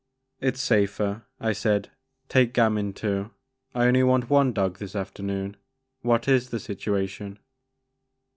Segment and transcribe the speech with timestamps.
[0.47, 1.91] "It 's safer," I said;
[2.27, 3.29] take Gamin too,
[3.75, 5.57] I only want one dog this afternoon.
[6.01, 7.37] What is the situa tion?"